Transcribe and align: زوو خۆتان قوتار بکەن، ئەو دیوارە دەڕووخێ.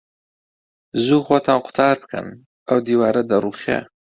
زوو 1.05 1.19
خۆتان 1.27 1.59
قوتار 1.65 1.95
بکەن، 2.03 2.27
ئەو 2.67 2.79
دیوارە 2.85 3.21
دەڕووخێ. 3.29 3.77